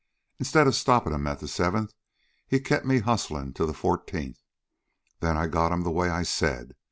Instead 0.39 0.65
of 0.65 0.73
stoppin' 0.73 1.13
'm 1.13 1.27
at 1.27 1.41
the 1.41 1.47
seventh, 1.47 1.93
he 2.47 2.59
kept 2.59 2.87
me 2.87 3.01
hustlin' 3.01 3.53
till 3.53 3.67
the 3.67 3.71
fourteenth. 3.75 4.41
Then 5.19 5.37
I 5.37 5.45
got 5.45 5.71
'm 5.71 5.83
the 5.83 5.91
way 5.91 6.09
I 6.09 6.23
said. 6.23 6.73